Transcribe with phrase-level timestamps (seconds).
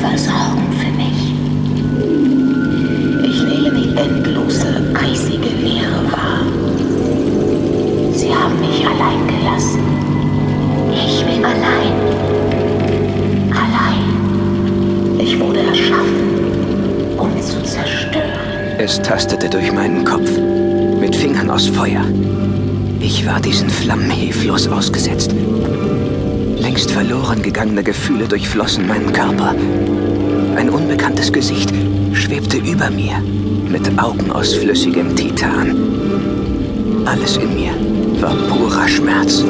[0.00, 1.34] versorgen für mich.
[3.30, 6.42] Ich nehme die endlose, eisige Leere wahr.
[8.12, 9.80] Sie haben mich allein gelassen.
[10.92, 11.92] Ich bin allein.
[13.50, 15.18] Allein.
[15.18, 18.78] Ich wurde erschaffen, um zu zerstören.
[18.78, 20.30] Es tastete durch meinen Kopf
[21.00, 22.04] mit Fingern aus Feuer.
[23.00, 25.34] Ich war diesen Flammen hilflos ausgesetzt.
[26.78, 29.52] Längst verloren gegangene Gefühle durchflossen meinen Körper.
[30.54, 31.72] Ein unbekanntes Gesicht
[32.12, 33.18] schwebte über mir,
[33.68, 35.76] mit Augen aus flüssigem Titan.
[37.04, 37.72] Alles in mir
[38.20, 39.42] war purer Schmerz.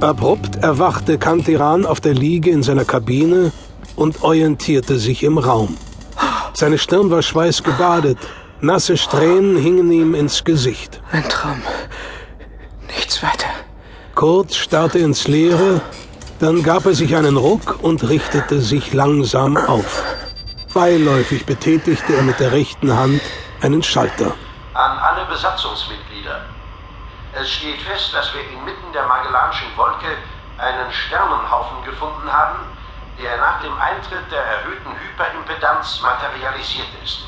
[0.00, 3.52] Abrupt erwachte Kantiran auf der Liege in seiner Kabine
[3.94, 5.76] und orientierte sich im Raum.
[6.54, 8.18] Seine Stirn war schweißgebadet,
[8.60, 11.00] nasse Strähnen hingen ihm ins Gesicht.
[11.12, 11.62] Ein Traum.
[12.88, 13.48] Nichts weiter.
[14.14, 15.80] Kurt starrte ins Leere,
[16.40, 20.02] dann gab er sich einen Ruck und richtete sich langsam auf.
[20.74, 23.20] Beiläufig betätigte er mit der rechten Hand
[23.62, 24.34] einen Schalter.
[24.74, 26.40] An alle Besatzungsmitglieder.
[27.40, 30.06] Es steht fest, dass wir inmitten der Magellanischen Wolke
[30.58, 32.58] einen Sternenhaufen gefunden haben,
[33.22, 34.90] der nach dem Eintritt der erhöhten
[35.78, 37.24] Hyperimpedanz materialisiert ist.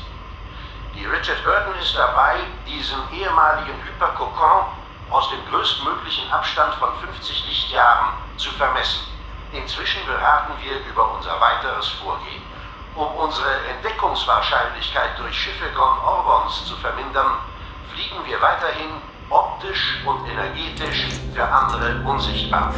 [0.95, 2.35] Die Richard Burton ist dabei,
[2.67, 4.65] diesen ehemaligen Hyperkokon
[5.09, 9.01] aus dem größtmöglichen Abstand von 50 Lichtjahren zu vermessen.
[9.53, 12.41] Inzwischen beraten wir über unser weiteres Vorgehen.
[12.95, 17.37] Um unsere Entdeckungswahrscheinlichkeit durch Schiffe Gon Orbons zu vermindern,
[17.93, 22.73] fliegen wir weiterhin optisch und energetisch für andere unsichtbar.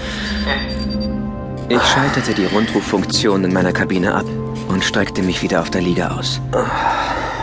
[0.47, 4.25] Ent Ich schaltete die Rundruffunktion in meiner Kabine ab
[4.67, 6.42] und streckte mich wieder auf der Liege aus.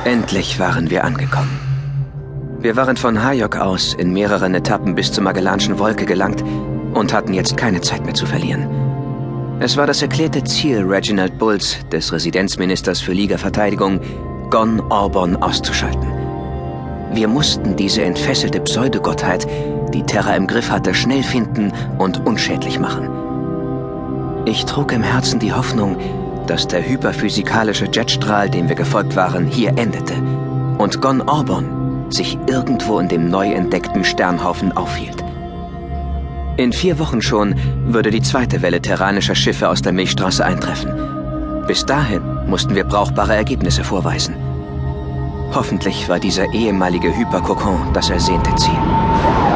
[0.05, 1.59] Endlich waren wir angekommen.
[2.61, 6.45] Wir waren von Hayok aus in mehreren Etappen bis zur Magellanischen Wolke gelangt
[6.95, 8.69] und hatten jetzt keine Zeit mehr zu verlieren.
[9.61, 14.01] Es war das erklärte Ziel Reginald Bulls, des Residenzministers für Liga-Verteidigung,
[14.51, 16.11] Gon Orbon auszuschalten.
[17.13, 19.47] Wir mussten diese entfesselte Pseudogottheit,
[19.93, 23.09] die Terra im Griff hatte, schnell finden und unschädlich machen.
[24.47, 25.97] Ich trug im Herzen die Hoffnung,
[26.51, 30.15] dass der hyperphysikalische Jetstrahl, dem wir gefolgt waren, hier endete
[30.79, 35.23] und Gon Orbon sich irgendwo in dem neu entdeckten Sternhaufen aufhielt.
[36.57, 37.55] In vier Wochen schon
[37.87, 40.93] würde die zweite Welle terranischer Schiffe aus der Milchstraße eintreffen.
[41.69, 44.35] Bis dahin mussten wir brauchbare Ergebnisse vorweisen.
[45.55, 49.50] Hoffentlich war dieser ehemalige Hyperkokon das ersehnte Ziel.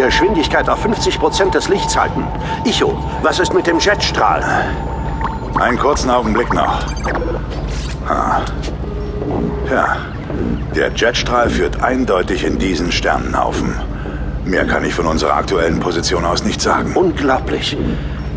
[0.00, 2.24] Geschwindigkeit auf 50 Prozent des Lichts halten.
[2.64, 4.42] Icho, was ist mit dem Jetstrahl?
[5.60, 6.80] Einen kurzen Augenblick noch.
[8.08, 8.40] Ah.
[9.70, 9.96] Ja,
[10.74, 13.74] der Jetstrahl führt eindeutig in diesen Sternenhaufen.
[14.44, 16.92] Mehr kann ich von unserer aktuellen Position aus nicht sagen.
[16.94, 17.76] Unglaublich.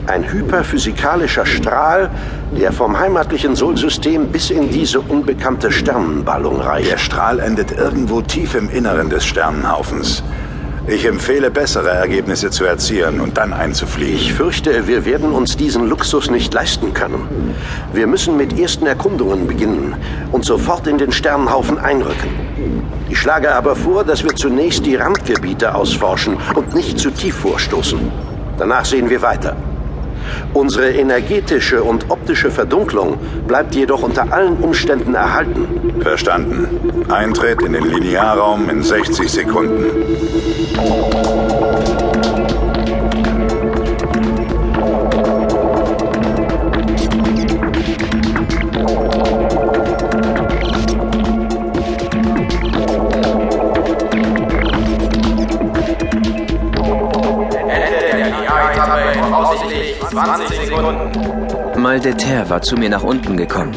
[0.07, 2.09] Ein hyperphysikalischer Strahl,
[2.51, 6.91] der vom heimatlichen Solsystem bis in diese unbekannte Sternenballung reicht.
[6.91, 10.23] Der Strahl endet irgendwo tief im Inneren des Sternenhaufens.
[10.87, 14.15] Ich empfehle, bessere Ergebnisse zu erzielen und dann einzufliegen.
[14.15, 17.53] Ich fürchte, wir werden uns diesen Luxus nicht leisten können.
[17.93, 19.95] Wir müssen mit ersten Erkundungen beginnen
[20.31, 22.29] und sofort in den Sternenhaufen einrücken.
[23.09, 27.99] Ich schlage aber vor, dass wir zunächst die Randgebiete ausforschen und nicht zu tief vorstoßen.
[28.57, 29.55] Danach sehen wir weiter.
[30.53, 35.67] Unsere energetische und optische Verdunklung bleibt jedoch unter allen Umständen erhalten.
[36.01, 36.67] Verstanden.
[37.09, 39.85] Eintritt in den Linearraum in 60 Sekunden.
[61.91, 63.75] Maldeter war zu mir nach unten gekommen.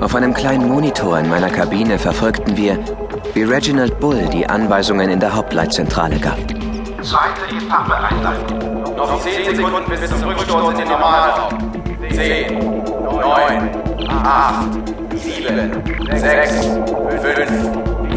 [0.00, 2.78] Auf einem kleinen Monitor in meiner Kabine verfolgten wir,
[3.34, 6.38] wie Reginald Bull die Anweisungen in der Hauptleitzentrale gab.
[7.02, 8.96] Zweite Etappe einleiten.
[8.96, 11.58] Noch 10 Sekunden bis zum Rückstoß in den Normalraum.
[12.10, 13.70] 10, 9,
[14.08, 14.68] 8,
[15.14, 15.82] 7,
[16.16, 17.44] 6, 5,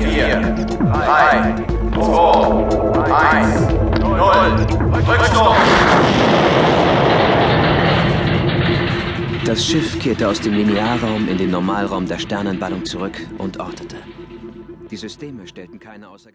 [0.07, 0.41] 4,
[0.89, 1.55] 3,
[1.95, 2.15] 2,
[3.11, 3.67] 1,
[3.99, 4.19] 0.
[5.05, 5.57] Rückstoß!
[9.51, 13.97] Das Schiff kehrte aus dem Linearraum in den Normalraum der Sternenballung zurück und ortete.
[14.89, 16.29] Die Systeme stellten keine außer